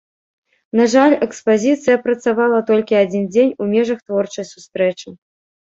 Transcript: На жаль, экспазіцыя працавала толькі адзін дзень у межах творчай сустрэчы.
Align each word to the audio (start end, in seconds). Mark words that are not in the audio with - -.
На 0.79 0.87
жаль, 0.93 1.13
экспазіцыя 1.27 1.97
працавала 2.07 2.63
толькі 2.71 2.99
адзін 3.03 3.29
дзень 3.37 3.55
у 3.61 3.71
межах 3.77 4.03
творчай 4.11 4.51
сустрэчы. 4.57 5.19